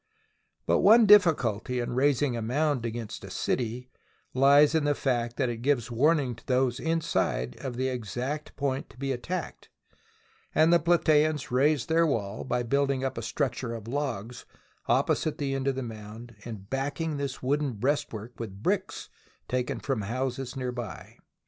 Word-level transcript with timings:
But 0.65 0.79
one 0.79 1.05
difficulty 1.05 1.79
in 1.79 1.93
raising 1.93 2.35
a 2.35 2.41
mound 2.41 2.87
against 2.87 3.23
a 3.23 3.29
city 3.29 3.91
lies 4.33 4.73
in 4.73 4.83
the 4.83 4.95
fact 4.95 5.37
that 5.37 5.47
it 5.47 5.57
gives 5.61 5.91
warning 5.91 6.33
to 6.33 6.45
those 6.47 6.79
inside 6.79 7.55
of 7.57 7.77
the 7.77 7.87
exact 7.87 8.55
point 8.55 8.89
to 8.89 8.97
be 8.97 9.11
attacked, 9.11 9.69
and 10.55 10.73
the 10.73 10.79
Platseans 10.79 11.51
raised 11.51 11.87
their 11.87 12.07
wall 12.07 12.43
by 12.43 12.63
building 12.63 13.03
up 13.03 13.15
a 13.15 13.21
struc 13.21 13.51
ture 13.57 13.75
of 13.75 13.87
logs 13.87 14.47
opposite 14.87 15.37
the 15.37 15.53
end 15.53 15.67
of 15.67 15.75
the 15.75 15.83
mound 15.83 16.35
and 16.45 16.67
backing 16.67 17.17
this 17.17 17.43
wooden 17.43 17.73
breastwork 17.73 18.39
with 18.39 18.63
bricks 18.63 19.07
taken 19.47 19.79
from 19.79 19.99
the 19.99 20.07
houses 20.07 20.55
nearby. 20.55 21.17